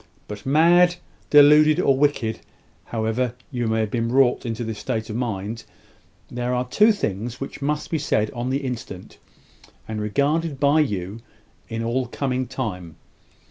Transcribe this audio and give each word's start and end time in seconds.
"But 0.27 0.47
mad, 0.47 0.95
deluded, 1.29 1.79
or 1.79 1.95
wicked 1.95 2.39
however 2.85 3.35
you 3.51 3.67
may 3.67 3.81
have 3.81 3.91
been 3.91 4.09
wrought 4.09 4.47
into 4.47 4.63
this 4.63 4.79
state 4.79 5.11
of 5.11 5.15
mind, 5.15 5.63
there 6.27 6.55
are 6.55 6.67
two 6.67 6.91
things 6.91 7.39
which 7.39 7.61
must 7.61 7.91
be 7.91 7.99
said 7.99 8.31
on 8.31 8.49
the 8.49 8.65
instant, 8.65 9.19
and 9.87 10.01
regarded 10.01 10.59
by 10.59 10.79
you 10.79 11.19
in 11.69 11.83
all 11.83 12.07
coming 12.07 12.47
time. 12.47 12.95